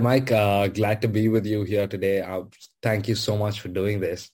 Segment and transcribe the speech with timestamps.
[0.00, 0.32] Mike.
[0.32, 2.20] Uh, glad to be with you here today.
[2.20, 2.42] Uh,
[2.82, 4.30] thank you so much for doing this.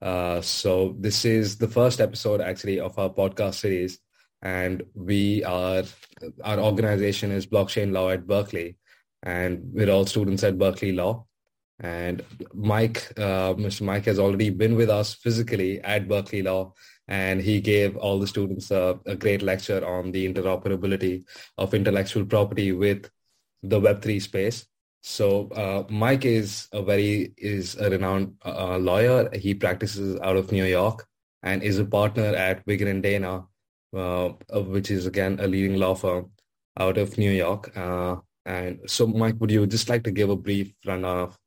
[0.00, 3.98] Uh, so this is the first episode actually of our podcast series,
[4.42, 5.82] and we are
[6.44, 8.76] our organization is Blockchain Law at Berkeley,
[9.22, 11.26] and we're all students at Berkeley Law.
[11.80, 12.24] And
[12.54, 13.82] Mike, uh, Mr.
[13.82, 16.74] Mike has already been with us physically at Berkeley Law,
[17.08, 21.24] and he gave all the students a, a great lecture on the interoperability
[21.56, 23.10] of intellectual property with
[23.62, 24.66] the Web3 space.
[25.02, 29.28] So uh, Mike is a very is a renowned uh, lawyer.
[29.32, 31.06] He practices out of New York
[31.42, 33.44] and is a partner at Wiggin and Dana,
[33.96, 36.30] uh, which is again a leading law firm
[36.78, 37.76] out of New York.
[37.76, 41.38] Uh, and so, Mike, would you just like to give a brief rundown of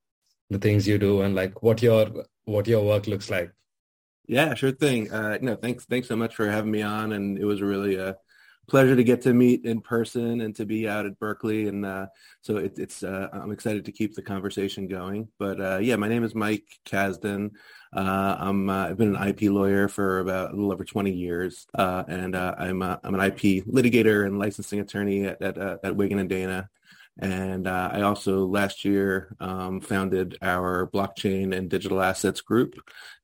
[0.49, 3.51] the things you do and like what your what your work looks like?
[4.27, 5.11] Yeah, sure thing.
[5.11, 8.15] Uh, no, thanks, thanks so much for having me on, and it was really a
[8.67, 11.67] pleasure to get to meet in person and to be out at Berkeley.
[11.67, 12.07] And uh,
[12.41, 15.27] so it, it's uh, I'm excited to keep the conversation going.
[15.37, 17.51] But uh, yeah, my name is Mike Kasdan.
[17.93, 21.67] Uh, I'm uh, I've been an IP lawyer for about a little over 20 years,
[21.75, 26.29] uh, and I'm I'm an IP litigator and licensing attorney at at, at Wiggin and
[26.29, 26.69] Dana.
[27.19, 32.75] And uh, I also last year um, founded our blockchain and digital assets group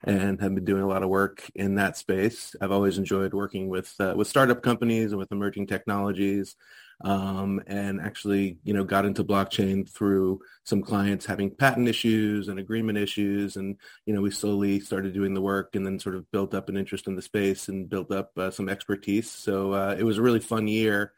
[0.04, 2.56] and have been doing a lot of work in that space.
[2.62, 6.56] I've always enjoyed working with uh, with startup companies and with emerging technologies.
[7.02, 12.60] Um, and actually, you know, got into blockchain through some clients having patent issues and
[12.60, 13.56] agreement issues.
[13.56, 16.70] And, you know, we slowly started doing the work and then sort of built up
[16.70, 19.30] an interest in the space and built up uh, some expertise.
[19.30, 21.14] So uh, it was a really fun year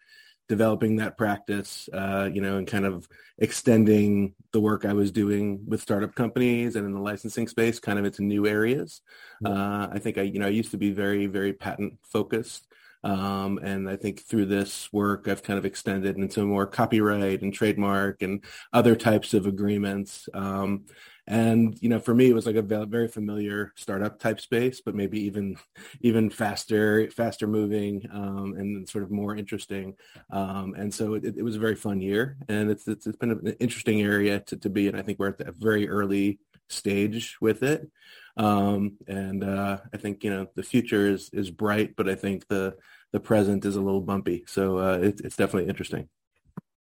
[0.50, 5.62] developing that practice, uh, you know, and kind of extending the work I was doing
[5.66, 9.02] with startup companies and in the licensing space kind of into new areas.
[9.46, 12.68] Uh, I think I, you know, I used to be very, very patent focused.
[13.04, 17.54] Um, and I think through this work, I've kind of extended into more copyright and
[17.54, 18.44] trademark and
[18.74, 20.28] other types of agreements.
[20.34, 20.86] Um,
[21.30, 24.96] and you know for me it was like a very familiar startup type space but
[24.96, 25.56] maybe even
[26.02, 29.94] even faster faster moving um, and sort of more interesting
[30.32, 33.32] um, and so it, it, was a very fun year and it's it's, it's been
[33.32, 36.40] an interesting area to, to be and i think we're at a very early
[36.70, 37.90] stage with it
[38.38, 42.48] um, and uh, i think you know the future is is bright but i think
[42.48, 42.76] the
[43.12, 46.08] the present is a little bumpy so uh, it, it's definitely interesting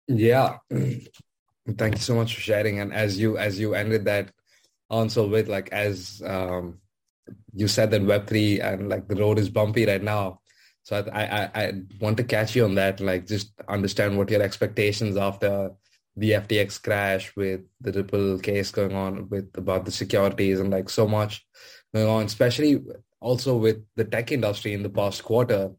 [0.08, 0.58] yeah
[1.76, 2.80] Thank you so much for sharing.
[2.80, 4.32] And as you as you ended that
[4.90, 6.78] answer with like as um,
[7.52, 10.40] you said that Web three and like the road is bumpy right now.
[10.82, 13.00] So I, I I want to catch you on that.
[13.00, 15.72] Like just understand what your expectations after
[16.18, 20.88] the FTX crash with the Ripple case going on with about the securities and like
[20.90, 21.46] so much
[21.94, 22.82] going on, especially
[23.20, 25.70] also with the tech industry in the past quarter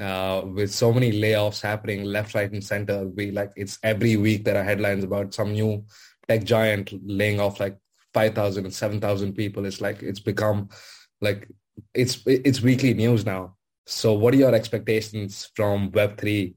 [0.00, 3.06] uh, with so many layoffs happening left, right, and center.
[3.08, 5.84] We like it's every week there are headlines about some new
[6.28, 7.78] tech giant laying off like
[8.12, 9.66] 5,000 and 7,000 people.
[9.66, 10.68] It's like it's become
[11.20, 11.48] like
[11.94, 13.56] it's it's weekly news now.
[13.86, 16.54] So, what are your expectations from Web three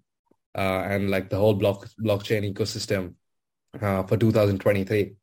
[0.57, 3.13] uh, and like the whole block blockchain ecosystem
[3.79, 5.15] uh, for 2023?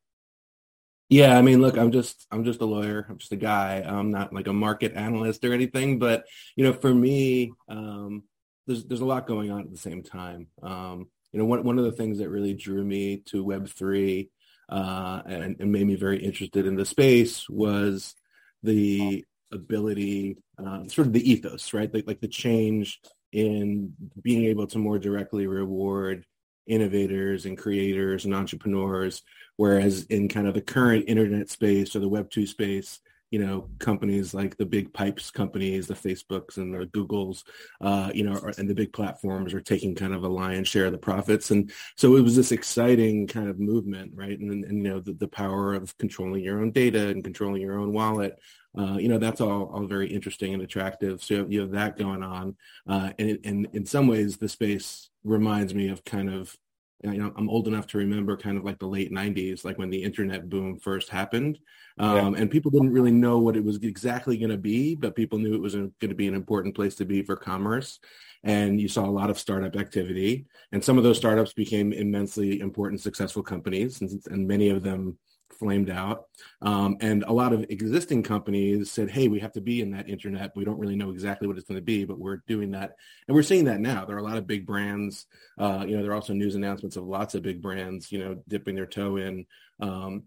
[1.09, 3.05] Yeah, I mean, look, I'm just I'm just a lawyer.
[3.07, 3.83] I'm just a guy.
[3.85, 5.99] I'm not like a market analyst or anything.
[5.99, 6.25] But
[6.55, 8.23] you know, for me, um,
[8.65, 10.47] there's there's a lot going on at the same time.
[10.63, 14.31] Um, you know, one one of the things that really drew me to Web three
[14.69, 18.15] uh, and, and made me very interested in the space was
[18.63, 21.93] the ability, uh, sort of the ethos, right?
[21.93, 22.99] Like like the change
[23.35, 26.25] in being able to more directly reward
[26.67, 29.21] innovators and creators and entrepreneurs
[29.57, 32.99] Whereas in kind of the current internet space or the Web two space,
[33.31, 37.43] you know, companies like the big pipes companies, the Facebooks and the Googles,
[37.81, 40.91] uh, you know, and the big platforms are taking kind of a lion's share of
[40.91, 41.51] the profits.
[41.51, 44.37] And so it was this exciting kind of movement, right?
[44.37, 47.79] And, and you know, the, the power of controlling your own data and controlling your
[47.79, 48.39] own wallet.
[48.77, 51.23] Uh, you know, that's all, all very interesting and attractive.
[51.23, 52.55] So you have that going on.
[52.87, 56.55] Uh, and, and in some ways, the space reminds me of kind of
[57.03, 59.89] you know, I'm old enough to remember kind of like the late 90s, like when
[59.89, 61.59] the internet boom first happened.
[61.97, 62.41] Um, yeah.
[62.41, 65.53] And people didn't really know what it was exactly going to be, but people knew
[65.53, 67.99] it was going to be an important place to be for commerce.
[68.43, 70.45] And you saw a lot of startup activity.
[70.71, 74.01] And some of those startups became immensely important, successful companies.
[74.01, 75.17] And, and many of them
[75.51, 76.25] flamed out.
[76.61, 80.09] Um, and a lot of existing companies said, hey, we have to be in that
[80.09, 80.55] internet.
[80.55, 82.95] We don't really know exactly what it's going to be, but we're doing that.
[83.27, 84.05] And we're seeing that now.
[84.05, 85.25] There are a lot of big brands.
[85.57, 88.41] Uh, you know, there are also news announcements of lots of big brands, you know,
[88.47, 89.45] dipping their toe in.
[89.79, 90.23] Um,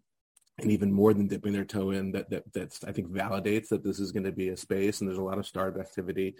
[0.58, 3.84] and even more than dipping their toe in that, that that's I think validates that
[3.84, 6.34] this is going to be a space and there's a lot of startup activity.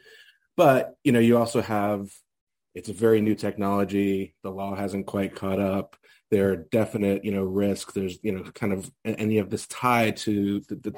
[0.57, 2.11] But, you know, you also have
[2.75, 4.35] it's a very new technology.
[4.43, 5.97] The law hasn't quite caught up.
[6.31, 7.95] There are definite, you know, risks.
[7.95, 10.95] There's, you know, kind of, and you have this tie to the,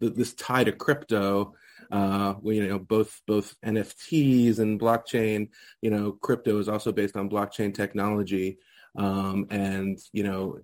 [0.00, 1.54] the, this tie to crypto
[1.90, 5.48] uh, you know, both both NFTs and blockchain.
[5.82, 8.58] You know, crypto is also based on blockchain technology,
[8.96, 10.58] um, and you know,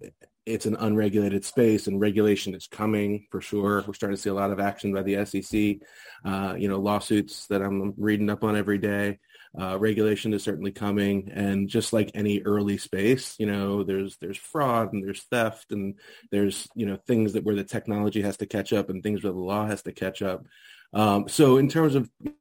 [0.44, 3.82] it's an unregulated space, and regulation is coming for sure.
[3.86, 5.78] We're starting to see a lot of action by the SEC.
[6.24, 9.18] Uh, you know, lawsuits that I'm reading up on every day.
[9.58, 14.36] Uh, regulation is certainly coming, and just like any early space, you know, there's there's
[14.36, 15.94] fraud and there's theft and
[16.30, 19.32] there's you know things that where the technology has to catch up and things where
[19.32, 20.44] the law has to catch up.
[20.92, 22.34] Um, so in terms of you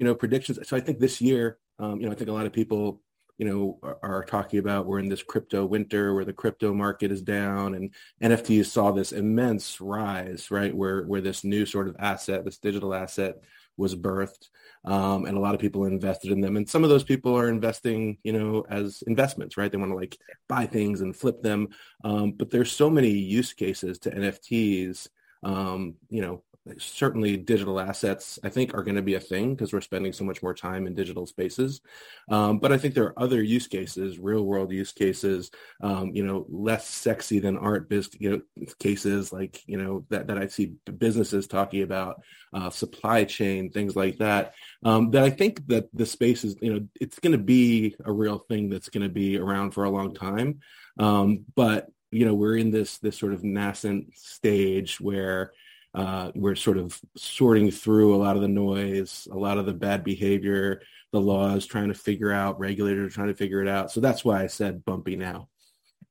[0.00, 2.52] know predictions, so I think this year, um, you know, I think a lot of
[2.52, 3.02] people
[3.38, 7.12] you know are, are, talking about we're in this crypto winter where the crypto market
[7.12, 10.74] is down and NFTs saw this immense rise, right?
[10.74, 13.36] Where where this new sort of asset, this digital asset
[13.76, 14.48] was birthed.
[14.84, 16.56] Um, and a lot of people invested in them.
[16.56, 19.70] And some of those people are investing, you know, as investments, right?
[19.70, 20.16] They want to like
[20.48, 21.68] buy things and flip them.
[22.04, 25.08] Um, but there's so many use cases to NFTs.
[25.42, 26.42] Um, you know,
[26.78, 30.24] certainly digital assets i think are going to be a thing because we're spending so
[30.24, 31.80] much more time in digital spaces.
[32.28, 35.50] Um, but i think there are other use cases real world use cases
[35.82, 40.26] um, you know less sexy than art biz you know cases like you know that,
[40.26, 42.22] that i see businesses talking about
[42.52, 44.54] uh, supply chain things like that
[44.84, 48.12] um, that i think that the space is you know it's going to be a
[48.12, 50.60] real thing that's going to be around for a long time.
[50.98, 55.52] Um, but you know we're in this this sort of nascent stage where
[55.96, 59.72] uh, we're sort of sorting through a lot of the noise, a lot of the
[59.72, 63.90] bad behavior, the laws, trying to figure out, regulators trying to figure it out.
[63.90, 65.48] So that's why I said bumpy now.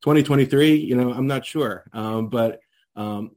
[0.01, 2.61] 2023, you know, I'm not sure, um, but
[2.95, 3.31] um,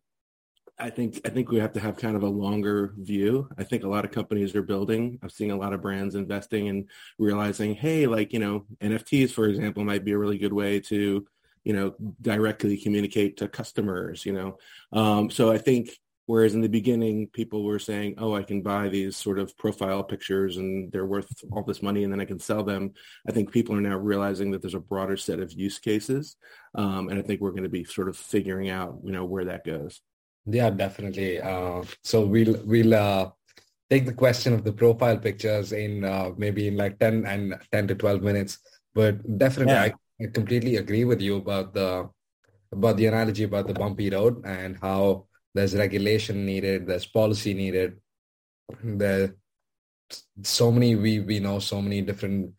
[0.79, 3.49] I think I think we have to have kind of a longer view.
[3.59, 5.19] I think a lot of companies are building.
[5.23, 9.47] I'm seeing a lot of brands investing and realizing, hey, like you know, NFTs, for
[9.49, 11.27] example, might be a really good way to,
[11.65, 14.25] you know, directly communicate to customers.
[14.25, 14.59] You know,
[14.93, 15.91] um, so I think
[16.29, 20.05] Whereas in the beginning, people were saying, oh, I can buy these sort of profile
[20.05, 22.93] pictures and they're worth all this money and then I can sell them.
[23.27, 26.37] I think people are now realizing that there's a broader set of use cases.
[26.75, 29.47] Um, and I think we're going to be sort of figuring out, you know, where
[29.47, 30.03] that goes.
[30.45, 31.41] Yeah, definitely.
[31.41, 33.31] Uh, so we'll, we'll, uh,
[33.89, 37.89] take the question of the profile pictures in uh, maybe in like 10 and 10
[37.89, 38.59] to 12 minutes
[38.95, 39.93] but definitely yeah.
[40.21, 42.11] I, I completely agree with you about the
[42.73, 45.28] about the analogy about the bumpy road and how
[45.59, 47.99] there's regulation needed there's policy needed.
[48.83, 49.35] There
[50.43, 52.55] so many we we know so many different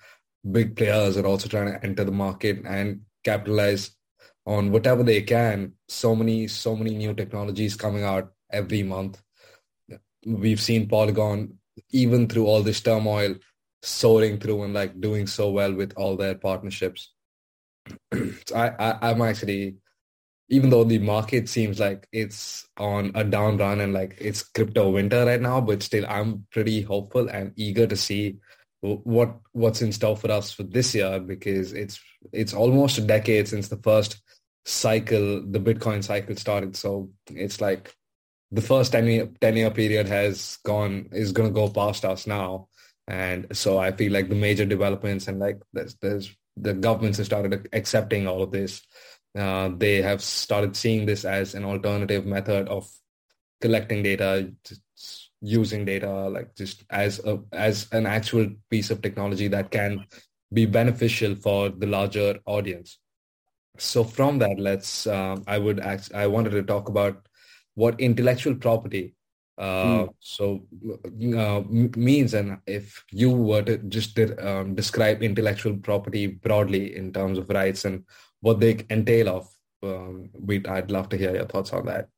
[0.51, 3.92] big players are also trying to enter the market and capitalize
[4.46, 5.74] on whatever they can.
[5.88, 9.22] So many so many new technologies coming out every month.
[10.25, 11.54] We've seen polygon
[11.92, 13.36] even through all this turmoil
[13.81, 17.13] soaring through and like doing so well with all their partnerships.
[18.56, 19.78] I, I i'm actually
[20.50, 24.90] even though the market seems like it's on a down run and like it's crypto
[24.90, 28.38] winter right now, but still I'm pretty hopeful and eager to see
[28.81, 32.00] what what's in store for us for this year because it's
[32.31, 34.22] it's almost a decade since the first
[34.66, 36.75] cycle, the Bitcoin cycle started.
[36.75, 37.94] So it's like
[38.52, 42.28] the first 10 year, 10 year period has gone is going to go past us
[42.28, 42.68] now.
[43.07, 47.28] And so I feel like the major developments and like there's, there's the governments have
[47.28, 48.81] started accepting all of this
[49.38, 52.90] uh, they have started seeing this as an alternative method of
[53.62, 54.52] collecting data,
[55.42, 60.06] using data, like just as a as an actual piece of technology that can
[60.52, 62.98] be beneficial for the larger audience.
[63.78, 65.07] So from that, let's.
[65.07, 67.28] Um, I would act, I wanted to talk about
[67.76, 69.16] what intellectual property
[69.59, 70.09] uh, mm.
[70.21, 70.66] so
[71.38, 77.38] uh, means and if you were to just um, describe intellectual property broadly in terms
[77.38, 78.06] of rights and
[78.42, 79.50] what they entail of.
[79.81, 82.10] Um, we I'd love to hear your thoughts on that.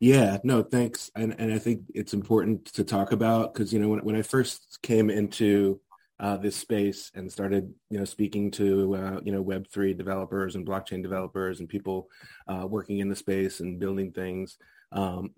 [0.00, 1.10] Yeah, no, thanks.
[1.14, 4.22] And and I think it's important to talk about because you know when when I
[4.22, 5.80] first came into
[6.18, 10.54] uh, this space and started you know speaking to uh, you know Web three developers
[10.54, 12.08] and blockchain developers and people
[12.48, 14.56] uh, working in the space and building things.
[14.92, 15.34] Um,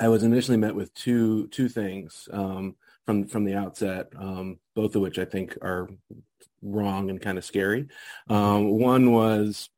[0.00, 4.94] I was initially met with two two things um, from from the outset, um, both
[4.94, 5.88] of which I think are
[6.62, 7.88] wrong and kind of scary.
[8.28, 9.68] Um, one was,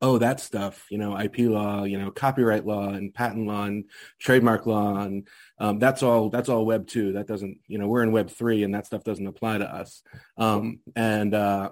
[0.00, 3.84] oh, that stuff, you know, IP law, you know, copyright law and patent law and
[4.20, 5.26] trademark law, and
[5.58, 6.30] um, that's all.
[6.30, 7.14] That's all Web two.
[7.14, 10.02] That doesn't, you know, we're in Web three, and that stuff doesn't apply to us.
[10.36, 11.70] Um, and uh,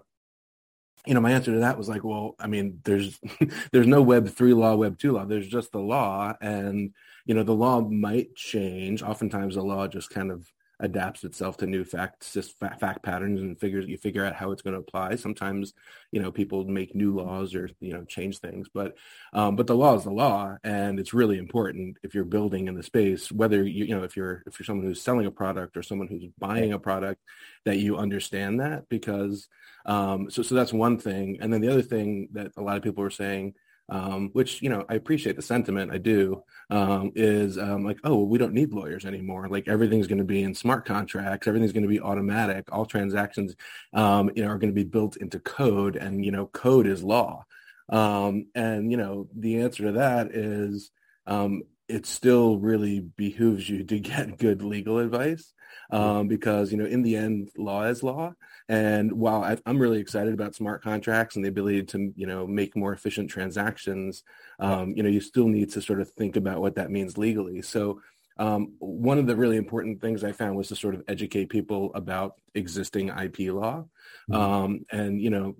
[1.07, 3.19] you know, my answer to that was like, well, I mean, there's
[3.73, 5.25] there's no Web three law, Web two law.
[5.25, 6.93] There's just the law, and
[7.25, 9.03] you know, the law might change.
[9.03, 13.59] Oftentimes, the law just kind of adapts itself to new facts, just fact patterns, and
[13.59, 15.17] figures you figure out how it's going to apply.
[15.17, 15.73] Sometimes,
[16.13, 18.95] you know, people make new laws or you know change things, but
[19.33, 22.75] um, but the law is the law, and it's really important if you're building in
[22.75, 25.77] the space, whether you you know if you're if you're someone who's selling a product
[25.77, 27.23] or someone who's buying a product,
[27.65, 29.49] that you understand that because
[29.87, 32.83] um, so so that's one thing, and then the other thing that a lot of
[32.83, 33.55] people were saying
[33.89, 35.93] um, which you know I appreciate the sentiment.
[35.93, 36.43] I do.
[36.69, 39.49] Um, is um, like, oh, well, we don't need lawyers anymore.
[39.49, 41.47] Like everything's going to be in smart contracts.
[41.47, 42.67] Everything's going to be automatic.
[42.73, 43.55] All transactions,
[43.93, 47.05] um, you know, are going to be built into code, and you know, code is
[47.05, 47.45] law.
[47.89, 50.91] Um, and you know, the answer to that is
[51.27, 55.53] um, it still really behooves you to get good legal advice
[55.91, 58.35] um, because you know in the end law is law.
[58.69, 62.47] And while I, am really excited about smart contracts and the ability to you know
[62.47, 64.25] make more efficient transactions
[64.59, 67.63] um, you know you still need to sort of think about what that means legally.
[67.63, 68.01] So
[68.39, 71.91] um, one of the really important things I found was to sort of educate people
[71.95, 73.87] about existing IP law.
[74.31, 74.35] Mm-hmm.
[74.35, 75.57] Um, and you know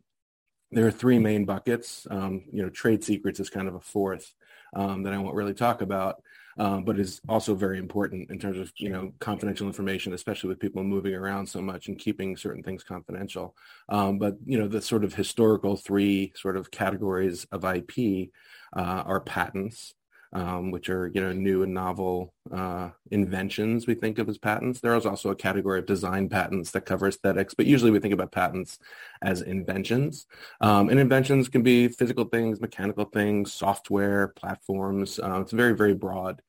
[0.73, 2.07] there are three main buckets.
[2.11, 4.35] Um, you know trade secrets is kind of a fourth
[4.77, 6.23] um, that I won't really talk about
[6.59, 10.59] um, but is also very important in terms of you know confidential information, especially with
[10.59, 13.55] people moving around so much and keeping certain things confidential.
[13.89, 18.31] Um, but you know the sort of historical three sort of categories of IP
[18.75, 19.95] uh, are patents.
[20.33, 24.81] Um, which are you know new and novel uh, inventions we think of as patents.
[24.81, 28.13] There is also a category of design patents that cover aesthetics, but usually we think
[28.13, 28.79] about patents
[29.23, 30.27] as inventions.
[30.61, 35.19] Um, and inventions can be physical things, mechanical things, software, platforms.
[35.19, 36.43] Uh, it's very very broad.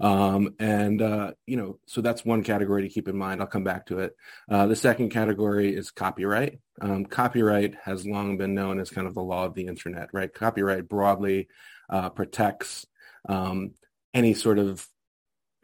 [0.00, 3.40] Um, and, uh, you know, so that's one category to keep in mind.
[3.40, 4.16] I'll come back to it.
[4.48, 6.58] Uh, the second category is copyright.
[6.80, 10.32] Um, copyright has long been known as kind of the law of the internet, right?
[10.32, 11.48] Copyright broadly
[11.88, 12.86] uh, protects
[13.28, 13.72] um,
[14.12, 14.86] any sort of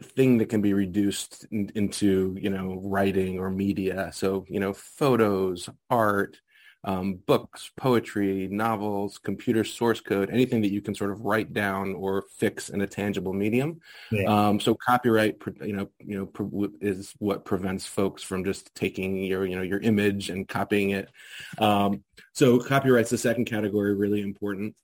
[0.03, 4.11] thing that can be reduced in, into, you know, writing or media.
[4.13, 6.39] So, you know, photos, art,
[6.83, 11.95] um, books, poetry, novels, computer source code, anything that you can sort of write down
[11.95, 13.81] or fix in a tangible medium.
[14.11, 14.25] Yeah.
[14.25, 19.45] Um, so copyright, you know, you know, is what prevents folks from just taking your,
[19.45, 21.11] you know, your image and copying it.
[21.59, 22.03] Um,
[22.33, 24.75] so copyright's the second category, really important.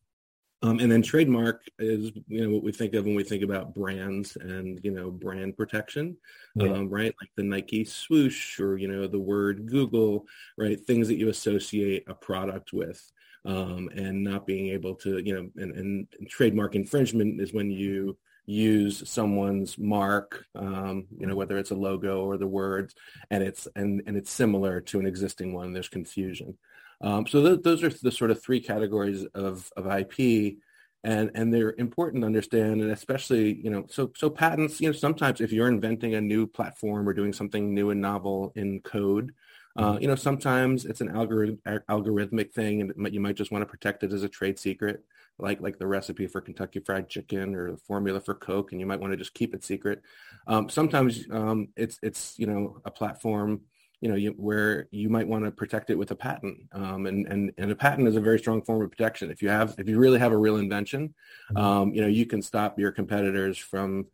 [0.63, 3.75] Um, and then trademark is you know what we think of when we think about
[3.75, 6.17] brands and you know brand protection,
[6.55, 6.73] yeah.
[6.73, 7.15] um, right?
[7.21, 10.81] Like the Nike swoosh or you know the word Google, right?
[10.81, 13.01] Things that you associate a product with,
[13.45, 18.17] um, and not being able to you know and, and trademark infringement is when you
[18.47, 22.95] use someone's mark, um, you know, whether it's a logo or the words,
[23.31, 25.73] and it's and and it's similar to an existing one.
[25.73, 26.57] There's confusion.
[27.01, 30.57] Um, so th- those are the sort of three categories of, of IP
[31.05, 32.83] and, and they're important to understand.
[32.83, 36.47] And especially, you know, so, so patents, you know, sometimes if you're inventing a new
[36.47, 39.33] platform or doing something new and novel in code,
[39.77, 40.03] uh, mm-hmm.
[40.03, 44.03] you know, sometimes it's an algorithm, algorithmic thing, and you might just want to protect
[44.03, 45.05] it as a trade secret,
[45.39, 48.87] like like the recipe for Kentucky Fried Chicken or the formula for Coke, and you
[48.87, 50.03] might want to just keep it secret.
[50.47, 53.61] Um, sometimes um, it's it's you know a platform
[54.01, 56.59] you know, you, where you might want to protect it with a patent.
[56.73, 59.31] Um, and, and, and a patent is a very strong form of protection.
[59.31, 61.15] If you have, if you really have a real invention,
[61.51, 61.57] mm-hmm.
[61.57, 64.07] um, you know, you can stop your competitors from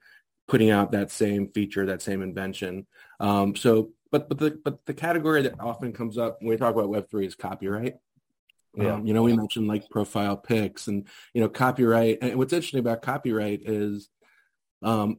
[0.46, 2.86] putting out that same feature, that same invention.
[3.18, 6.74] Um, so, but, but the, but the category that often comes up when we talk
[6.74, 7.96] about Web3 is copyright.
[8.74, 8.94] Yeah.
[8.94, 12.18] Um, you know, we mentioned like profile pics and, you know, copyright.
[12.22, 14.08] And what's interesting about copyright is,
[14.82, 15.18] um,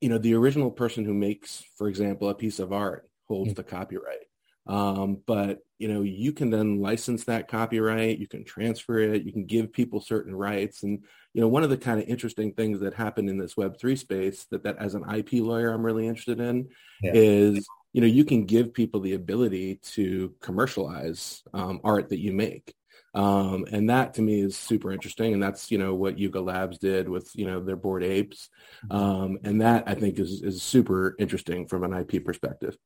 [0.00, 3.62] you know, the original person who makes, for example, a piece of art holds the
[3.62, 4.26] copyright.
[4.66, 8.18] Um, but you know, you can then license that copyright.
[8.18, 9.22] You can transfer it.
[9.22, 10.82] You can give people certain rights.
[10.82, 13.78] And you know, one of the kind of interesting things that happened in this Web
[13.78, 16.68] three space that that as an IP lawyer I'm really interested in
[17.02, 17.12] yeah.
[17.14, 22.32] is you know you can give people the ability to commercialize um, art that you
[22.32, 22.74] make.
[23.12, 25.32] Um, and that to me is super interesting.
[25.32, 28.48] And that's, you know, what Yuga Labs did with, you know, their Bored Apes.
[28.88, 28.96] Mm-hmm.
[28.96, 32.76] Um, and that I think is, is super interesting from an IP perspective.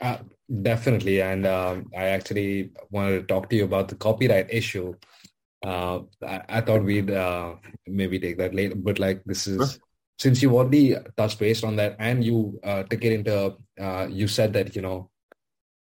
[0.00, 0.18] Uh,
[0.62, 1.22] definitely.
[1.22, 4.94] And uh, I actually wanted to talk to you about the copyright issue.
[5.64, 7.54] Uh, I, I, thought we'd uh,
[7.86, 9.80] maybe take that later, but like this is sure.
[10.18, 14.28] since you already touched base on that and you uh, took it into, uh, you
[14.28, 15.10] said that, you know,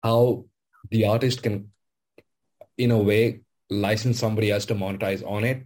[0.04, 0.46] how
[0.92, 1.72] the artist can,
[2.78, 5.66] in a way, license somebody else to monetize on it.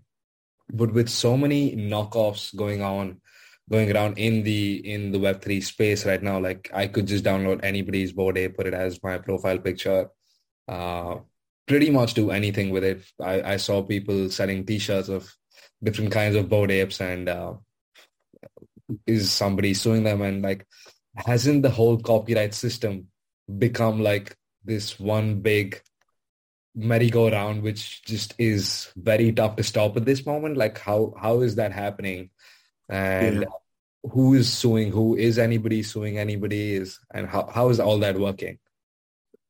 [0.71, 3.19] But with so many knockoffs going on,
[3.69, 6.39] going around in the in the web3 space right now.
[6.39, 10.09] Like i could just download anybody's Bored Ape put it as my profile picture
[10.67, 11.17] uh
[11.67, 13.03] pretty much do anything with it.
[13.21, 15.31] I, I saw people selling t-shirts of
[15.83, 17.53] different kinds of Bored Apes and uh,
[19.05, 20.21] is somebody suing them?
[20.21, 20.65] And like
[21.15, 23.07] hasn't the whole copyright system
[23.57, 25.81] become like this one big
[26.75, 30.57] merry-go-round which just is very tough to stop at this moment?
[30.57, 32.29] Like how how is that happening
[32.89, 33.47] and yeah.
[34.11, 38.17] who is suing who is anybody suing anybody is and how, how is all that
[38.17, 38.59] working?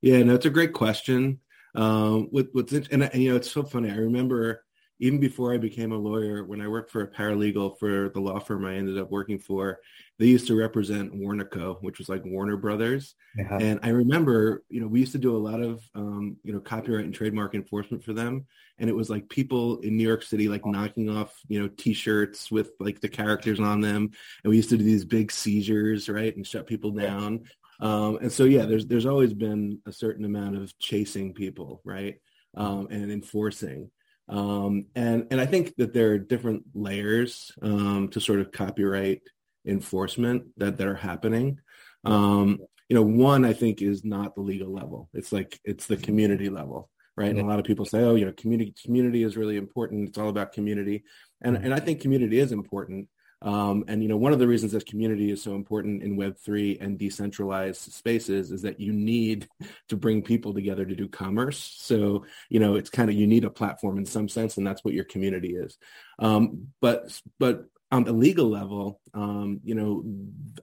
[0.01, 1.39] Yeah no it's a great question.
[1.75, 3.91] Um with what's and, and you know it's so funny.
[3.91, 4.63] I remember
[4.99, 8.39] even before I became a lawyer, when I worked for a paralegal for the law
[8.39, 9.79] firm I ended up working for,
[10.17, 13.13] they used to represent Warnaco, which was like Warner Brothers.
[13.35, 13.57] Yeah.
[13.59, 16.59] And I remember, you know, we used to do a lot of, um, you know,
[16.59, 18.47] copyright and trademark enforcement for them.
[18.79, 22.49] And it was like people in New York City, like knocking off, you know, T-shirts
[22.49, 24.09] with like the characters on them.
[24.43, 27.43] And we used to do these big seizures, right, and shut people down.
[27.79, 32.15] Um, and so, yeah, there's there's always been a certain amount of chasing people, right,
[32.55, 33.91] um, and enforcing.
[34.29, 39.21] Um, and and I think that there are different layers um, to sort of copyright
[39.65, 41.59] enforcement that that are happening.
[42.03, 45.09] Um, you know, one I think is not the legal level.
[45.13, 47.29] It's like it's the community level, right?
[47.29, 50.09] And a lot of people say, oh, you know, community community is really important.
[50.09, 51.03] It's all about community,
[51.41, 53.07] and and I think community is important.
[53.41, 56.37] Um, and you know, one of the reasons that community is so important in Web
[56.37, 59.47] three and decentralized spaces is that you need
[59.89, 61.75] to bring people together to do commerce.
[61.77, 64.83] So you know, it's kind of you need a platform in some sense, and that's
[64.83, 65.77] what your community is.
[66.19, 70.03] Um, but but on the legal level, um, you know,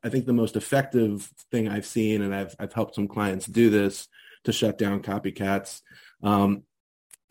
[0.02, 3.70] I think the most effective thing I've seen, and I've I've helped some clients do
[3.70, 4.08] this
[4.44, 5.80] to shut down copycats,
[6.22, 6.64] um,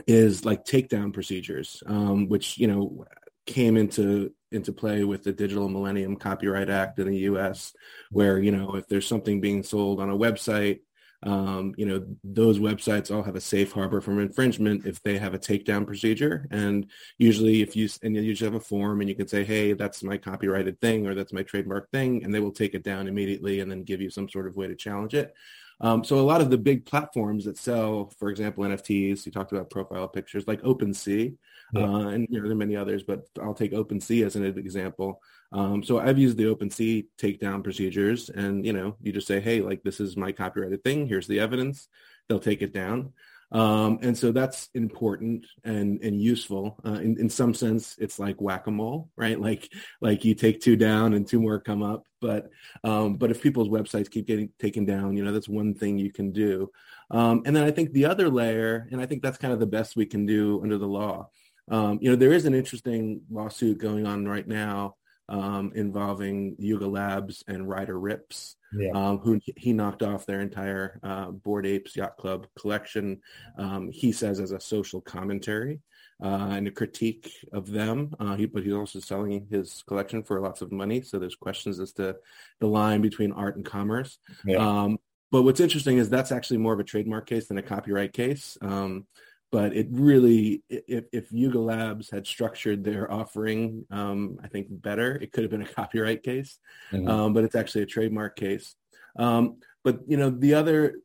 [0.07, 3.05] is like takedown procedures, um, which you know
[3.45, 7.73] came into into play with the Digital Millennium Copyright Act in the U.S.,
[8.11, 10.79] where you know if there's something being sold on a website,
[11.23, 15.33] um, you know those websites all have a safe harbor from infringement if they have
[15.33, 16.47] a takedown procedure.
[16.51, 19.73] And usually, if you and you usually have a form, and you can say, "Hey,
[19.73, 23.07] that's my copyrighted thing," or "That's my trademark thing," and they will take it down
[23.07, 25.33] immediately and then give you some sort of way to challenge it.
[25.79, 29.51] Um, so a lot of the big platforms that sell, for example, NFTs, you talked
[29.51, 31.35] about profile pictures like OpenSea,
[31.73, 31.83] yeah.
[31.83, 35.21] uh, and you know there are many others, but I'll take OpenSea as an example.
[35.51, 39.61] Um, so I've used the OpenSea takedown procedures, and you know you just say, hey,
[39.61, 41.07] like this is my copyrighted thing.
[41.07, 41.87] Here's the evidence.
[42.27, 43.13] They'll take it down.
[43.53, 46.79] Um, and so that's important and, and useful.
[46.83, 49.39] Uh, in, in some sense, it's like whack-a-mole, right?
[49.43, 52.05] Like, like you take two down and two more come up.
[52.21, 52.49] But,
[52.85, 56.11] um, but if people's websites keep getting taken down, you know, that's one thing you
[56.13, 56.71] can do.
[57.11, 59.67] Um, and then I think the other layer, and I think that's kind of the
[59.67, 61.29] best we can do under the law.
[61.69, 64.95] Um, you know, there is an interesting lawsuit going on right now
[65.29, 68.91] um, involving Yuga Labs and Ryder Ripps, yeah.
[68.93, 73.21] um, who he knocked off their entire uh, Bored Apes Yacht Club collection.
[73.57, 75.79] Um, he says as a social commentary
[76.21, 78.13] uh, and a critique of them.
[78.19, 81.01] Uh, he, but he's also selling his collection for lots of money.
[81.01, 82.17] So there's questions as to
[82.59, 84.17] the line between art and commerce.
[84.45, 84.57] Yeah.
[84.57, 84.99] Um,
[85.31, 88.57] but what's interesting is that's actually more of a trademark case than a copyright case.
[88.61, 89.07] Um,
[89.53, 95.15] but it really if, if yuga labs had structured their offering um, i think better
[95.21, 96.57] it could have been a copyright case
[96.91, 97.07] mm-hmm.
[97.07, 98.75] um, but it's actually a trademark case
[99.17, 100.95] um, but you know the other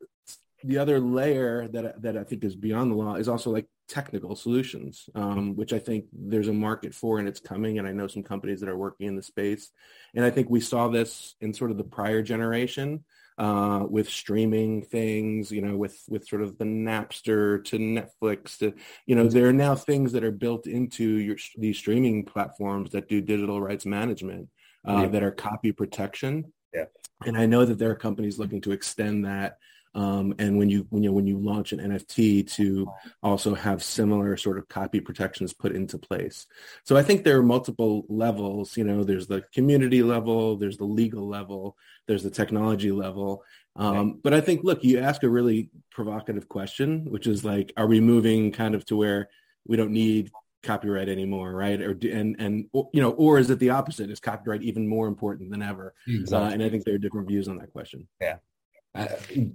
[0.65, 4.35] the other layer that that i think is beyond the law is also like technical
[4.35, 8.07] solutions um, which i think there's a market for and it's coming and i know
[8.07, 9.71] some companies that are working in the space
[10.15, 13.05] and i think we saw this in sort of the prior generation
[13.39, 18.75] uh, with streaming things, you know, with with sort of the Napster to Netflix to,
[19.07, 23.09] you know, there are now things that are built into your these streaming platforms that
[23.09, 24.49] do digital rights management
[24.87, 25.07] uh, yeah.
[25.07, 26.53] that are copy protection.
[26.75, 26.85] Yeah.
[27.25, 29.59] And I know that there are companies looking to extend that
[29.95, 32.89] um, and when you when you when you launch an NFT to
[33.23, 36.47] also have similar sort of copy protections put into place.
[36.85, 38.77] So I think there are multiple levels.
[38.77, 43.45] You know, there's the community level, there's the legal level, there's the technology level.
[43.77, 47.87] Um, but I think, look, you ask a really provocative question, which is like, are
[47.87, 49.29] we moving kind of to where
[49.67, 50.31] we don't need
[50.63, 51.81] copyright anymore, right?
[51.81, 54.11] Or and and you know, or is it the opposite?
[54.11, 55.95] Is copyright even more important than ever?
[56.07, 56.49] Exactly.
[56.49, 58.09] Uh, and I think there are different views on that question.
[58.21, 58.39] Yeah.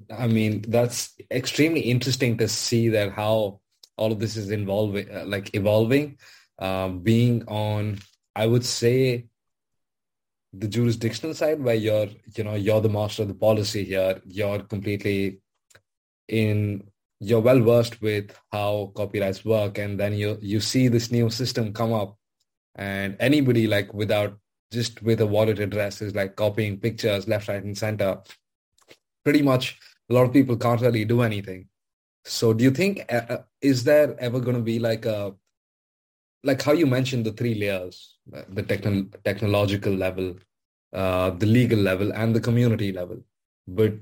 [0.09, 3.59] I, mean, that's extremely interesting to see that how
[3.97, 6.17] all of this is involving, uh, like evolving,
[6.59, 7.99] uh, being on,
[8.35, 9.25] I would say,
[10.53, 14.21] the jurisdictional side where you're, you know, you're the master of the policy here.
[14.25, 15.39] You're completely
[16.27, 16.83] in,
[17.19, 21.73] you're well versed with how copyrights work, and then you you see this new system
[21.73, 22.17] come up,
[22.75, 24.37] and anybody like without
[24.71, 28.21] just with a wallet address is like copying pictures left, right, and center
[29.23, 29.77] pretty much
[30.09, 31.67] a lot of people can't really do anything.
[32.25, 35.33] So do you think uh, uh is there ever going to be like a
[36.43, 40.35] like how you mentioned the three layers, uh, the techno- technological level,
[40.91, 43.23] uh, the legal level and the community level.
[43.67, 43.93] But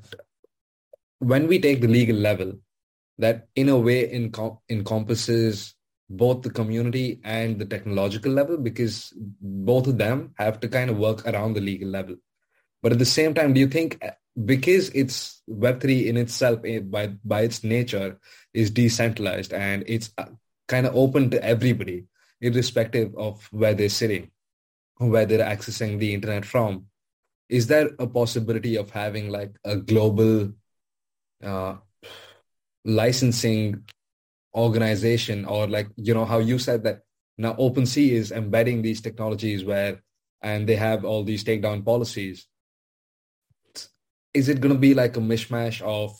[1.20, 2.54] when we take the legal level,
[3.20, 5.76] that in a way encom- encompasses
[6.10, 10.98] both the community and the technological level because both of them have to kind of
[10.98, 12.16] work around the legal level.
[12.82, 14.04] But at the same time, do you think
[14.46, 18.20] because it's Web3 in itself eh, by, by its nature
[18.54, 20.26] is decentralized and it's uh,
[20.68, 22.06] kind of open to everybody,
[22.40, 24.32] irrespective of where they're sitting,
[24.98, 26.86] where they're accessing the internet from,
[27.50, 30.54] is there a possibility of having like a global
[31.44, 31.76] uh,
[32.86, 33.84] licensing
[34.56, 37.02] organization or like you know how you said that
[37.38, 40.02] now OpenSea is embedding these technologies where
[40.42, 42.48] and they have all these takedown policies.
[44.34, 46.18] Is it going to be like a mishmash of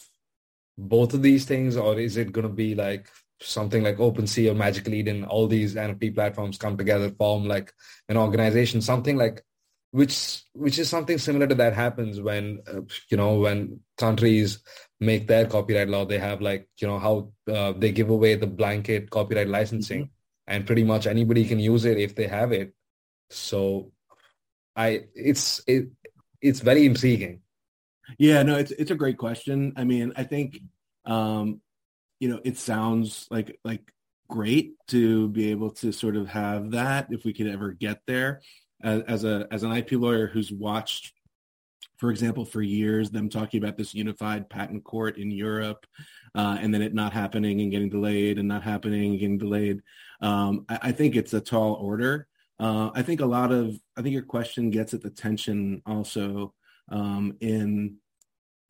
[0.78, 3.08] both of these things, or is it going to be like
[3.42, 5.26] something like OpenSea or Magical Eden?
[5.26, 7.72] All these NFT platforms come together, form like
[8.10, 9.44] an organization, something like
[9.92, 14.64] which which is something similar to that happens when uh, you know when countries
[15.00, 18.48] make their copyright law they have like you know how uh, they give away the
[18.48, 20.54] blanket copyright licensing mm-hmm.
[20.54, 22.74] and pretty much anybody can use it if they have it
[23.30, 23.92] so
[24.76, 25.90] i it's it
[26.42, 27.42] it's very intriguing
[28.18, 30.60] yeah no it's it's a great question i mean i think
[31.06, 31.62] um
[32.20, 33.92] you know it sounds like like
[34.30, 38.42] great to be able to sort of have that if we could ever get there
[38.84, 41.14] as, as a as an IP lawyer who's watched,
[41.98, 45.86] for example, for years them talking about this unified patent court in Europe,
[46.34, 49.82] uh, and then it not happening and getting delayed and not happening and getting delayed.
[50.22, 52.28] Um, I, I, think it's a tall order.
[52.60, 56.54] Uh, I think a lot of I think your question gets at the tension also
[56.92, 57.96] um, in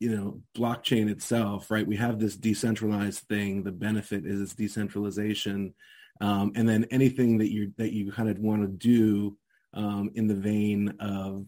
[0.00, 5.74] you know blockchain itself right we have this decentralized thing the benefit is its decentralization
[6.20, 9.36] um, and then anything that you that you kind of want to do
[9.74, 11.46] um, in the vein of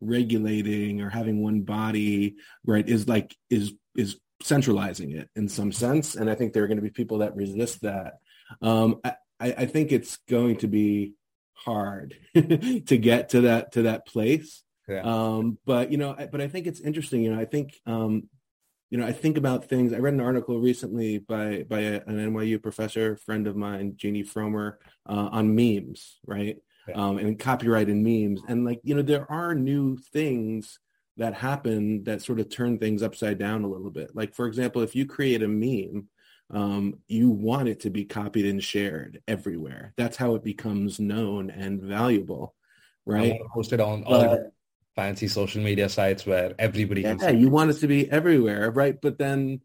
[0.00, 6.14] regulating or having one body, right, is like is is centralizing it in some sense.
[6.14, 8.14] And I think there are going to be people that resist that.
[8.60, 11.14] Um, I, I think it's going to be
[11.54, 14.62] hard to get to that to that place.
[14.88, 15.02] Yeah.
[15.02, 17.22] Um, but you know, but I think it's interesting.
[17.22, 18.28] You know, I think um,
[18.90, 19.92] you know, I think about things.
[19.92, 24.24] I read an article recently by by a, an NYU professor, friend of mine, Jeanne
[24.24, 24.74] Fromer,
[25.08, 26.58] uh, on memes, right?
[26.94, 28.42] um, and copyright and memes.
[28.46, 30.78] And like, you know, there are new things
[31.16, 34.14] that happen that sort of turn things upside down a little bit.
[34.14, 36.08] Like, for example, if you create a meme,
[36.50, 39.94] um, you want it to be copied and shared everywhere.
[39.96, 42.54] That's how it becomes known and valuable,
[43.06, 43.40] right?
[43.54, 44.52] Posted on all
[44.94, 47.20] fancy social media sites where everybody yeah, can.
[47.20, 49.00] Yeah, you want it to be everywhere, right?
[49.00, 49.60] But then,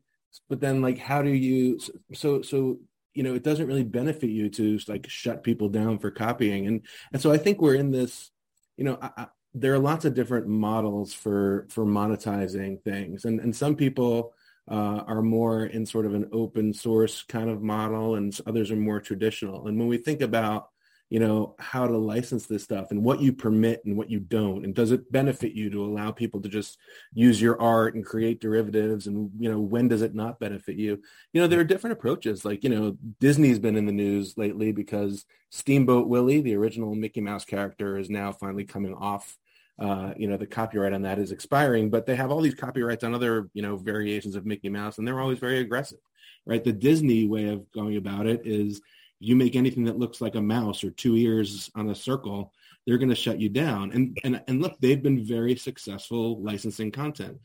[0.48, 1.80] but then, like, how do you?
[2.13, 2.80] So, so
[3.13, 6.82] you know it doesn't really benefit you to like shut people down for copying and
[7.12, 8.32] and so i think we're in this
[8.78, 13.39] you know I, I, there are lots of different models for for monetizing things and
[13.39, 14.34] and some people
[14.70, 18.76] uh, are more in sort of an open source kind of model and others are
[18.76, 20.70] more traditional and when we think about
[21.10, 24.63] you know how to license this stuff and what you permit and what you don't?
[24.63, 26.78] And does it benefit you to allow people to just
[27.13, 29.08] use your art and create derivatives?
[29.08, 31.02] And you know when does it not benefit you?
[31.34, 32.45] You know there are different approaches.
[32.45, 37.22] Like you know disney's been in the news lately because steamboat willie the original mickey
[37.22, 39.36] mouse character is now finally coming off
[39.80, 41.89] uh, you know the copyright on that is expiring.
[41.89, 45.08] But they have all these copyrights on other you know variations of mickey mouse and
[45.08, 46.00] they're always very aggressive
[46.45, 46.63] right?
[46.63, 48.82] The disney way of going about it is
[49.19, 52.53] you make anything that looks like a mouse or two ears on a circle,
[52.86, 53.91] they're going to shut you down.
[53.91, 57.39] And, and, and look, they've been very successful licensing content.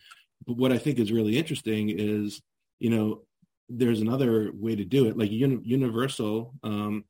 [0.46, 2.40] But what I think is really interesting is,
[2.78, 3.22] you know,
[3.68, 5.16] there's another way to do it.
[5.16, 7.04] Like Universal, um,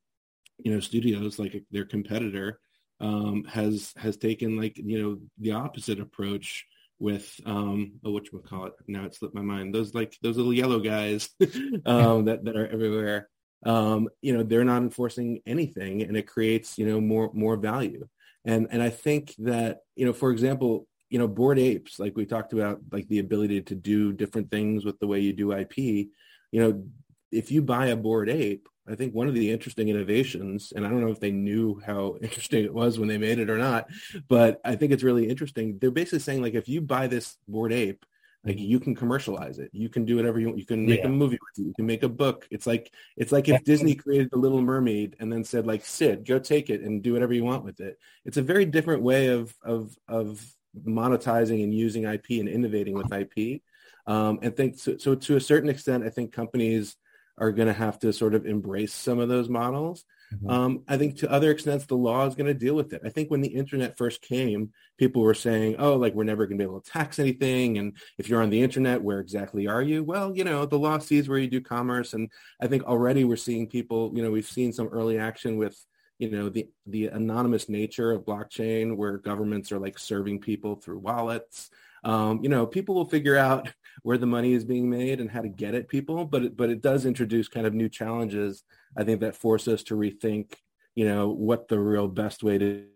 [0.58, 2.60] you know, studios, like their competitor,
[3.00, 6.66] um, has has taken like you know the opposite approach
[6.98, 10.36] with um oh what you call it now it slipped my mind those like those
[10.36, 11.28] little yellow guys
[11.86, 13.28] um that that are everywhere
[13.64, 18.06] um, you know, they're not enforcing anything and it creates, you know, more, more value.
[18.44, 22.26] And, and I think that, you know, for example, you know, Bored Apes, like we
[22.26, 25.78] talked about, like the ability to do different things with the way you do IP,
[25.78, 26.08] you
[26.52, 26.84] know,
[27.30, 30.90] if you buy a Bored Ape, I think one of the interesting innovations, and I
[30.90, 33.88] don't know if they knew how interesting it was when they made it or not,
[34.28, 35.78] but I think it's really interesting.
[35.80, 38.04] They're basically saying like, if you buy this Bored Ape,
[38.44, 39.70] like you can commercialize it.
[39.72, 40.58] You can do whatever you want.
[40.58, 41.06] You can make yeah.
[41.06, 41.68] a movie with it.
[41.68, 42.46] You can make a book.
[42.50, 46.26] It's like it's like if Disney created the Little Mermaid and then said like Sid,
[46.26, 47.98] go take it and do whatever you want with it.
[48.24, 50.44] It's a very different way of of of
[50.86, 53.62] monetizing and using IP and innovating with IP.
[54.06, 56.96] Um, and think so, so to a certain extent, I think companies
[57.38, 60.04] are going to have to sort of embrace some of those models.
[60.34, 60.50] Mm-hmm.
[60.50, 63.02] Um, I think to other extents, the law is going to deal with it.
[63.04, 66.58] I think when the internet first came, people were saying, oh, like we're never going
[66.58, 67.78] to be able to tax anything.
[67.78, 70.04] And if you're on the internet, where exactly are you?
[70.04, 72.14] Well, you know, the law sees where you do commerce.
[72.14, 75.76] And I think already we're seeing people, you know, we've seen some early action with,
[76.18, 80.98] you know, the, the anonymous nature of blockchain where governments are like serving people through
[80.98, 81.70] wallets.
[82.04, 85.40] Um, you know, people will figure out where the money is being made and how
[85.40, 88.62] to get at people, but it, but it does introduce kind of new challenges.
[88.96, 90.54] I think that force us to rethink,
[90.94, 92.86] you know, what the real best way to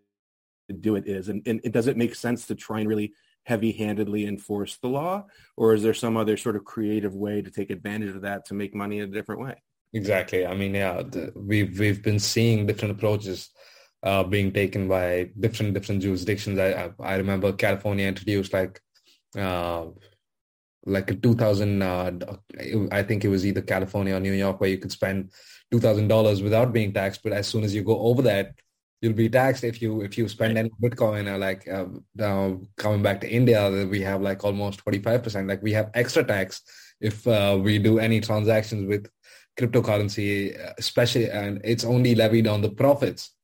[0.80, 4.76] do it is, and, and does it make sense to try and really heavy-handedly enforce
[4.76, 5.24] the law,
[5.56, 8.52] or is there some other sort of creative way to take advantage of that to
[8.52, 9.54] make money in a different way?
[9.94, 10.46] Exactly.
[10.46, 13.48] I mean, yeah, the, we've we've been seeing different approaches
[14.02, 16.58] uh, being taken by different different jurisdictions.
[16.58, 18.82] I I, I remember California introduced like
[19.36, 19.86] uh,
[20.86, 22.10] like a 2000 uh,
[22.92, 25.30] i think it was either california or new york where you could spend
[25.72, 28.52] $2000 without being taxed but as soon as you go over that
[29.00, 29.64] you'll be taxed.
[29.64, 31.86] If you if you spend any bitcoin or like uh,
[32.20, 36.62] uh, coming back to india we have like almost 45% like we have extra tax
[37.00, 39.08] if uh, we do any transactions with
[39.58, 43.34] cryptocurrency especially and it's only levied on the profits.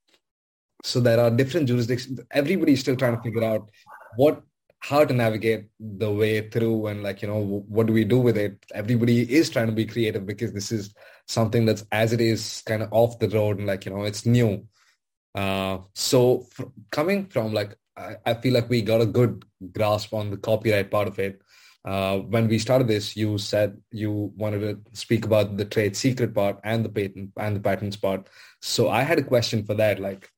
[0.85, 2.21] So there are different jurisdictions.
[2.31, 3.71] Everybody's still trying to figure out
[4.17, 4.43] what
[4.85, 8.37] how to navigate the way through and like you know what do we do with
[8.37, 8.63] it?
[8.75, 10.95] Everybody is trying to be creative because this is
[11.27, 14.27] something that's as it is kind of off the road and like you know it's
[14.27, 14.67] new.
[15.35, 20.13] Uh, so f- coming from like I, I, feel like we got a good grasp
[20.13, 21.41] on the copyright part of it.
[21.85, 26.35] Uh, when we started this you said you wanted to speak about the trade secret
[26.35, 28.29] part and the patent and the patents part.
[28.61, 30.31] So i had a question for that like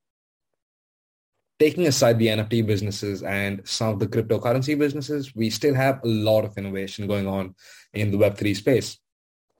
[1.58, 6.08] taking aside the NFT businesses and some of the cryptocurrency businesses, we still have a
[6.08, 7.54] lot of innovation going on
[7.92, 8.98] in the Web3 space.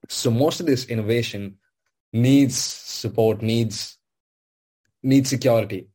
[0.08, 1.56] So most of this innovation
[2.12, 3.98] needs support, needs,
[5.02, 5.88] needs security.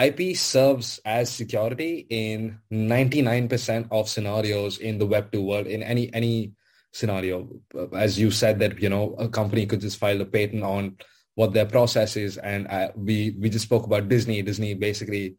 [0.00, 6.52] IP serves as security in 99% of scenarios in the Web2 world, in any, any
[6.92, 7.48] scenario.
[7.92, 10.96] As you said that, you know, a company could just file a patent on
[11.34, 12.36] what their process is.
[12.38, 14.42] And uh, we we just spoke about Disney.
[14.42, 15.36] Disney basically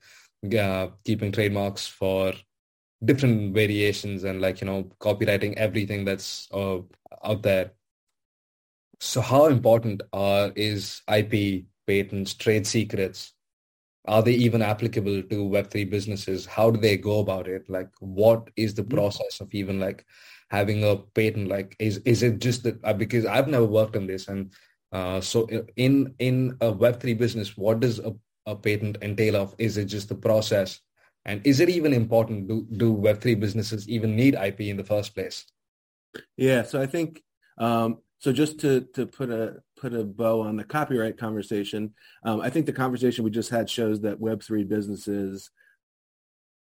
[0.57, 2.33] uh, keeping trademarks for
[3.03, 6.77] different variations and like you know copyrighting everything that's uh,
[7.23, 7.71] out there.
[8.99, 13.33] So how important are is IP patents, trade secrets?
[14.05, 16.45] Are they even applicable to Web3 businesses?
[16.45, 17.69] How do they go about it?
[17.69, 18.95] Like, what is the mm-hmm.
[18.95, 20.05] process of even like
[20.49, 21.47] having a patent?
[21.47, 22.83] Like, is is it just that?
[22.83, 24.53] Uh, because I've never worked on this, and
[24.91, 28.13] uh, so in in a Web3 business, what does a,
[28.45, 29.55] a patent entail of?
[29.57, 30.79] Is it just the process?
[31.25, 32.47] And is it even important?
[32.47, 35.45] Do, do Web3 businesses even need IP in the first place?
[36.35, 37.21] Yeah, so I think
[37.57, 38.33] um, so.
[38.33, 41.93] Just to to put a put a bow on the copyright conversation,
[42.25, 45.51] um, I think the conversation we just had shows that Web3 businesses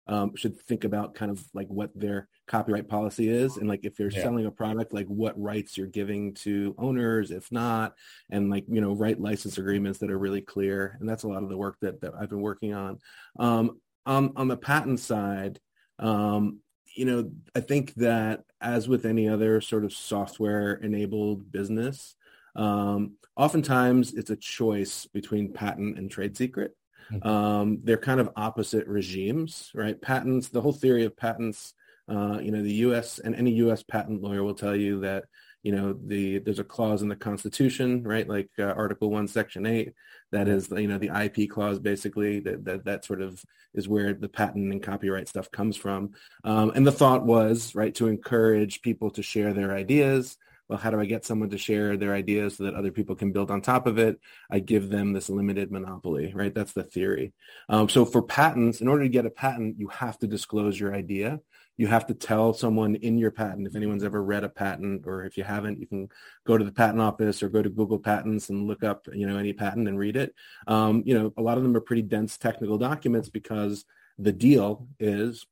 [0.07, 3.98] um, should think about kind of like what their copyright policy is and like if
[3.98, 4.22] you're yeah.
[4.22, 7.94] selling a product like what rights you're giving to owners if not
[8.30, 11.42] and like you know write license agreements that are really clear and that's a lot
[11.42, 12.98] of the work that, that i've been working on
[13.38, 15.61] um, on, on the patent side
[15.98, 16.61] um,
[16.94, 22.14] you know i think that as with any other sort of software enabled business
[22.54, 26.74] um, oftentimes it's a choice between patent and trade secret
[27.11, 27.28] Mm-hmm.
[27.28, 30.00] Um, they're kind of opposite regimes, right?
[30.00, 31.74] Patents, the whole theory of patents,
[32.08, 33.18] uh, you know, the U.S.
[33.18, 33.82] and any U.S.
[33.82, 35.24] patent lawyer will tell you that,
[35.62, 38.28] you know, the there's a clause in the Constitution, right?
[38.28, 39.94] Like uh, Article One, Section Eight,
[40.30, 42.40] that is, you know, the IP clause, basically.
[42.40, 43.42] That that that sort of
[43.74, 46.12] is where the patent and copyright stuff comes from.
[46.44, 50.36] Um, and the thought was, right, to encourage people to share their ideas
[50.68, 53.30] well, how do I get someone to share their ideas so that other people can
[53.30, 54.18] build on top of it?
[54.50, 56.52] I give them this limited monopoly, right?
[56.52, 57.32] That's the theory.
[57.68, 60.94] Um, so for patents, in order to get a patent, you have to disclose your
[60.94, 61.40] idea.
[61.76, 65.24] You have to tell someone in your patent, if anyone's ever read a patent, or
[65.24, 66.08] if you haven't, you can
[66.46, 69.36] go to the patent office or go to Google Patents and look up, you know,
[69.36, 70.34] any patent and read it.
[70.66, 73.84] Um, you know, a lot of them are pretty dense technical documents because
[74.18, 75.46] the deal is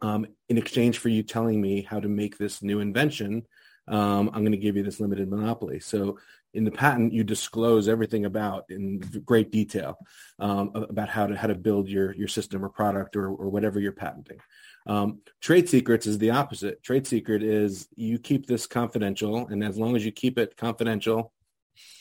[0.00, 3.46] um, in exchange for you telling me how to make this new invention,
[3.88, 5.80] um, I'm going to give you this limited monopoly.
[5.80, 6.18] So
[6.54, 9.98] in the patent, you disclose everything about in great detail
[10.38, 13.80] um, about how to how to build your your system or product or, or whatever
[13.80, 14.38] you're patenting.
[14.86, 16.82] Um, trade secrets is the opposite.
[16.82, 21.32] Trade secret is you keep this confidential, and as long as you keep it confidential,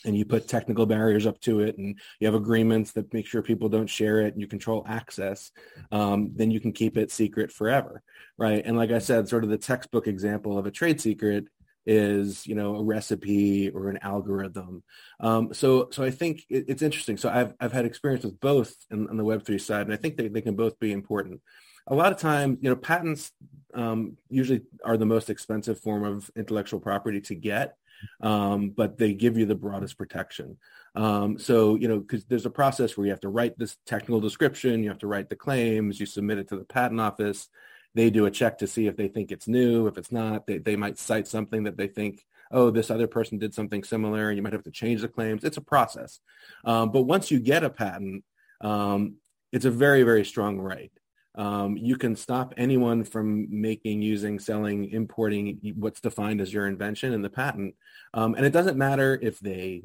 [0.06, 3.42] and you put technical barriers up to it and you have agreements that make sure
[3.42, 5.52] people don't share it and you control access
[5.92, 8.02] um, then you can keep it secret forever
[8.38, 11.46] right and like i said sort of the textbook example of a trade secret
[11.86, 14.84] is you know a recipe or an algorithm.
[15.20, 17.18] Um, so so i think it, it's interesting.
[17.18, 20.18] So i've i've had experience with both in, on the web3 side and i think
[20.18, 21.42] they, they can both be important.
[21.88, 23.32] A lot of times you know patents
[23.74, 27.76] um, usually are the most expensive form of intellectual property to get
[28.22, 30.58] um, but they give you the broadest protection.
[30.96, 34.20] Um, so you know because there's a process where you have to write this technical
[34.20, 37.48] description you have to write the claims you submit it to the patent office
[37.94, 39.88] they do a check to see if they think it's new.
[39.88, 43.38] If it's not, they, they might cite something that they think, oh, this other person
[43.38, 45.44] did something similar, and you might have to change the claims.
[45.44, 46.20] It's a process.
[46.66, 48.24] Um, but once you get a patent,
[48.62, 49.16] um,
[49.52, 50.92] it's a very, very strong right.
[51.36, 57.14] Um, you can stop anyone from making, using, selling, importing what's defined as your invention
[57.14, 57.76] in the patent.
[58.14, 59.84] Um, and it doesn't matter if they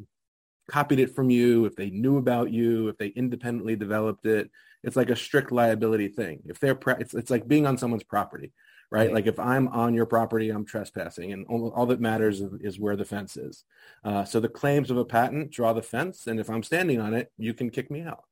[0.69, 4.51] copied it from you, if they knew about you, if they independently developed it,
[4.87, 6.41] it's like a strict liability thing.
[6.47, 8.53] If they're, pre- it's, it's like being on someone's property,
[8.91, 9.07] right?
[9.07, 9.13] right?
[9.13, 12.81] Like if I'm on your property, I'm trespassing and all, all that matters is, is,
[12.81, 13.65] where the fence is.
[14.05, 16.29] Uh, so the claims of a patent draw the fence.
[16.29, 18.25] And if I'm standing on it, you can kick me out.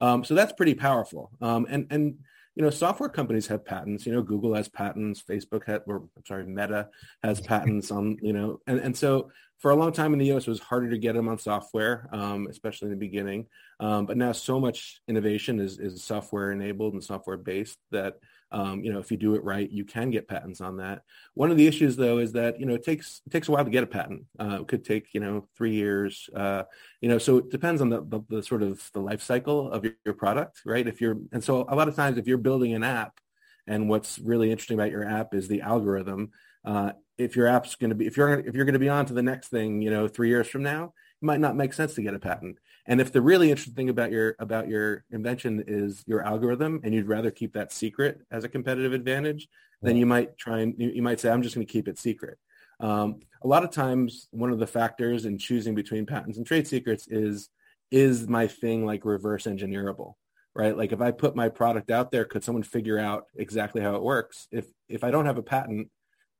[0.00, 1.30] Um, so that's pretty powerful.
[1.40, 2.18] Um, and, and,
[2.54, 4.04] you know, software companies have patents.
[4.04, 5.22] You know, Google has patents.
[5.22, 6.88] Facebook had, or I'm sorry, Meta
[7.22, 8.18] has patents on.
[8.20, 10.46] You know, and and so for a long time in the U.S.
[10.46, 13.46] it was harder to get them on software, um, especially in the beginning.
[13.80, 18.16] Um, but now so much innovation is is software enabled and software based that
[18.52, 21.02] um, you know if you do it right, you can get patents on that.
[21.34, 23.64] One of the issues though is that you know it takes it takes a while
[23.64, 24.24] to get a patent.
[24.38, 26.28] Uh, it could take you know three years.
[26.34, 26.64] Uh,
[27.00, 29.84] you know, so it depends on the, the, the sort of the life cycle of
[29.84, 30.86] your, your product, right?
[30.86, 33.18] If you're and so a lot of times if you're building an app
[33.66, 36.30] and what's really interesting about your app is the algorithm.
[36.64, 39.06] Uh, if your app's going to be if you're if you're going to be on
[39.06, 42.02] to the next thing, you know, three years from now, might not make sense to
[42.02, 42.58] get a patent.
[42.86, 46.92] And if the really interesting thing about your about your invention is your algorithm, and
[46.92, 49.48] you'd rather keep that secret as a competitive advantage,
[49.82, 51.98] then you might try and you, you might say, I'm just going to keep it
[51.98, 52.38] secret.
[52.80, 56.66] Um, a lot of times, one of the factors in choosing between patents and trade
[56.66, 57.48] secrets is
[57.92, 60.14] is my thing like reverse engineerable
[60.54, 63.94] right like if i put my product out there could someone figure out exactly how
[63.94, 65.88] it works if if i don't have a patent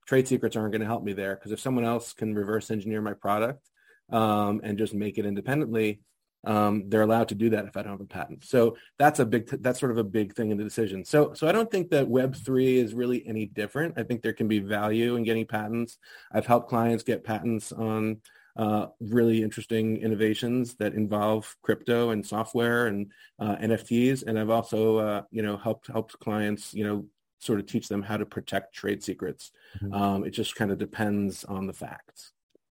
[0.06, 3.02] trade secrets aren't going to help me there because if someone else can reverse engineer
[3.02, 3.68] my product
[4.10, 6.00] um, and just make it independently,
[6.44, 8.44] um, they're allowed to do that if I don't have a patent.
[8.44, 11.04] So that's a big, that's sort of a big thing in the decision.
[11.04, 13.94] So, so I don't think that Web three is really any different.
[13.96, 15.98] I think there can be value in getting patents.
[16.32, 18.20] I've helped clients get patents on
[18.56, 24.24] uh, really interesting innovations that involve crypto and software and uh, NFTs.
[24.26, 27.06] And I've also, uh, you know, helped helped clients, you know,
[27.38, 29.52] sort of teach them how to protect trade secrets.
[29.82, 29.94] Mm-hmm.
[29.94, 32.32] Um, it just kind of depends on the facts.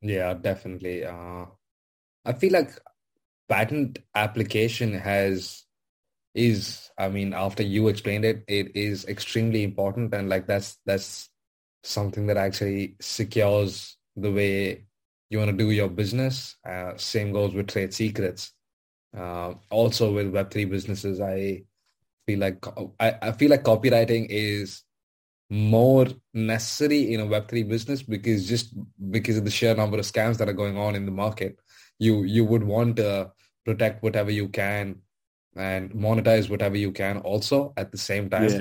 [0.04, 1.04] Yeah, definitely.
[1.04, 1.46] Uh,
[2.24, 2.70] I feel like
[3.48, 5.64] patent application has
[6.34, 11.30] is I mean after you explained it, it is extremely important and like that's that's
[11.84, 14.86] something that actually secures the way
[15.30, 16.56] you want to do your business.
[16.68, 18.52] Uh, same goes with trade secrets.
[19.16, 21.64] Uh, also with Web3 businesses, I
[22.26, 22.64] feel like
[23.00, 24.84] I, I feel like copyrighting is
[25.54, 28.74] more necessary in a web3 business because just
[29.10, 31.58] because of the sheer number of scams that are going on in the market
[31.98, 33.30] you you would want to
[33.64, 34.96] protect whatever you can
[35.54, 38.60] and monetize whatever you can also at the same time yeah.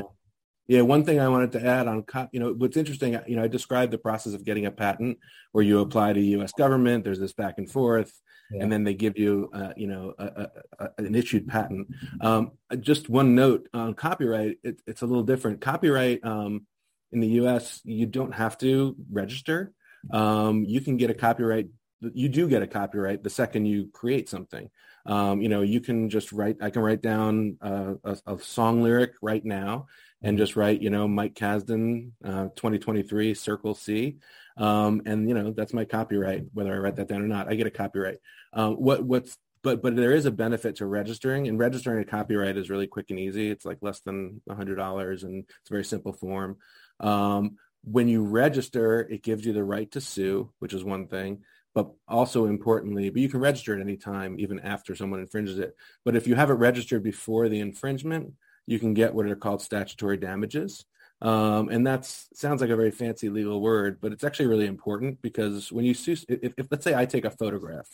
[0.65, 3.49] Yeah, one thing I wanted to add on, you know, what's interesting, you know, I
[3.49, 5.17] described the process of getting a patent
[5.51, 6.53] where you apply to U.S.
[6.53, 7.03] government.
[7.03, 8.13] There's this back and forth
[8.59, 11.87] and then they give you, uh, you know, a, a, a, an issued patent.
[12.21, 15.61] Um, just one note on copyright, it, it's a little different.
[15.61, 16.65] Copyright um,
[17.13, 19.73] in the U.S., you don't have to register.
[20.11, 21.67] Um, you can get a copyright.
[22.01, 24.69] You do get a copyright the second you create something.
[25.05, 26.57] Um, you know, you can just write.
[26.61, 29.87] I can write down uh, a, a, song lyric right now
[30.21, 34.17] and just write, you know, Mike Kasdan, uh, 2023, Circle C,
[34.57, 37.49] um, and you know that's my copyright, whether I write that down or not.
[37.49, 38.19] I get a copyright.
[38.53, 42.57] Um, what what's but but there is a benefit to registering, and registering a copyright
[42.57, 43.49] is really quick and easy.
[43.49, 46.57] It's like less than a hundred dollars, and it's a very simple form.
[47.03, 51.43] Um, when you register, it gives you the right to sue, which is one thing.
[51.75, 55.75] But also importantly, but you can register at any time, even after someone infringes it.
[56.05, 58.33] But if you have it registered before the infringement,
[58.67, 60.85] you can get what are called statutory damages.
[61.21, 65.21] Um, and that sounds like a very fancy legal word, but it's actually really important
[65.21, 67.87] because when you sue, if, if let's say I take a photograph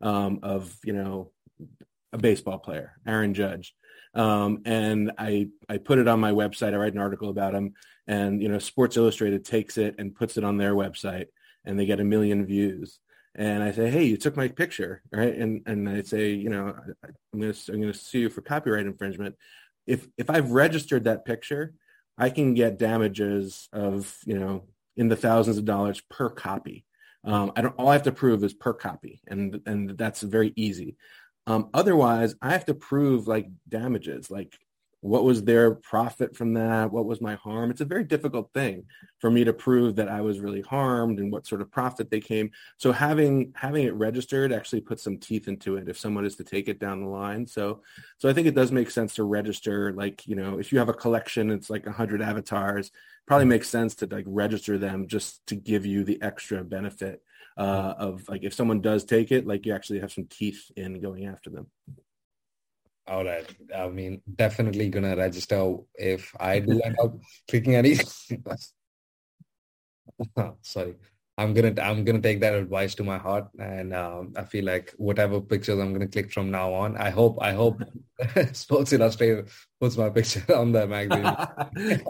[0.00, 1.30] um, of, you know,
[2.12, 3.74] a baseball player, Aaron Judge,
[4.14, 7.74] um, and I, I put it on my website, I write an article about him
[8.06, 11.26] and, you know, Sports Illustrated takes it and puts it on their website
[11.64, 12.98] and they get a million views.
[13.34, 15.34] And I say, hey, you took my picture, right?
[15.34, 16.74] And and I say, you know,
[17.32, 19.36] I'm gonna I'm gonna sue you for copyright infringement.
[19.86, 21.72] If if I've registered that picture,
[22.18, 24.64] I can get damages of, you know,
[24.98, 26.84] in the thousands of dollars per copy.
[27.24, 27.74] Um, I don't.
[27.78, 30.96] All I have to prove is per copy, and and that's very easy.
[31.46, 34.56] Um, otherwise, I have to prove like damages, like
[35.02, 36.92] what was their profit from that?
[36.92, 37.72] What was my harm?
[37.72, 38.84] It's a very difficult thing
[39.18, 42.20] for me to prove that I was really harmed and what sort of profit they
[42.20, 42.52] came.
[42.76, 46.44] So having having it registered actually puts some teeth into it if someone is to
[46.44, 47.48] take it down the line.
[47.48, 47.82] So
[48.18, 50.88] so I think it does make sense to register like, you know, if you have
[50.88, 52.92] a collection, it's like 100 avatars,
[53.26, 57.22] probably makes sense to like register them just to give you the extra benefit
[57.56, 61.00] uh, of like if someone does take it, like you actually have some teeth in
[61.00, 61.66] going after them.
[63.06, 63.46] All right.
[63.74, 67.14] I mean, definitely gonna register if I do end up
[67.48, 67.96] clicking any.
[70.62, 70.94] Sorry,
[71.36, 74.94] I'm gonna I'm gonna take that advice to my heart, and um, I feel like
[74.98, 77.82] whatever pictures I'm gonna click from now on, I hope I hope
[78.52, 79.48] Sports Illustrated
[79.80, 82.04] puts my picture on the magazine.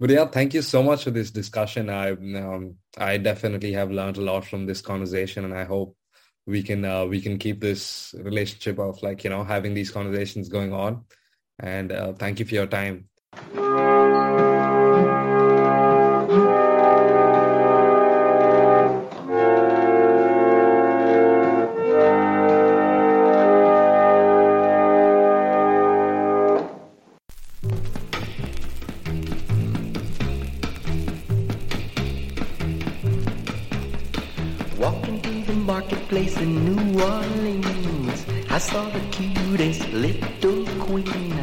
[0.00, 1.90] But yeah, thank you so much for this discussion.
[1.90, 5.96] I um, I definitely have learned a lot from this conversation, and I hope
[6.46, 10.48] we can uh, we can keep this relationship of like you know having these conversations
[10.48, 11.04] going on
[11.60, 13.08] and uh, thank you for your time
[36.14, 38.20] place in New Orleans.
[38.48, 41.34] I saw the cutest little queen.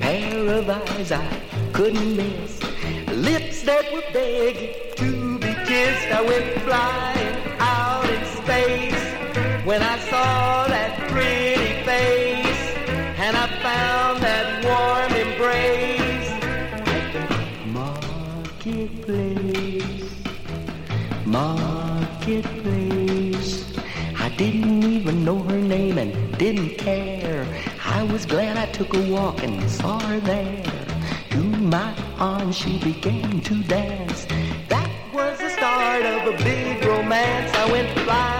[0.00, 1.26] Pair of eyes I
[1.72, 2.52] couldn't miss.
[3.28, 6.08] Lips that were begging to be kissed.
[6.18, 9.04] I went flying out in space
[9.68, 12.62] when I saw that pretty face.
[13.24, 16.30] And I found that warm embrace
[16.94, 17.22] at the
[17.78, 19.40] marketplace.
[21.24, 22.59] Marketplace.
[24.40, 27.46] Didn't even know her name and didn't care.
[27.84, 30.64] I was glad I took a walk and saw her there.
[31.32, 34.24] To my arms she began to dance.
[34.70, 37.54] That was the start of a big romance.
[37.54, 38.39] I went flying